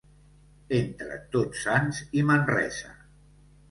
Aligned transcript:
Entre 0.77 1.19
Tots 1.37 1.63
Sants 1.69 2.03
i 2.23 2.27
Manresa. 2.35 2.95